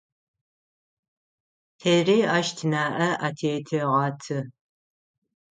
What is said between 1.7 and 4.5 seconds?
Тэри ащ тынаӏэ атетэгъэты.